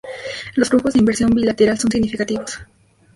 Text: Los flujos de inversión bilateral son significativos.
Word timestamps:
Los 0.55 0.69
flujos 0.69 0.93
de 0.93 0.99
inversión 0.99 1.29
bilateral 1.29 1.77
son 1.77 1.91
significativos. 1.91 2.59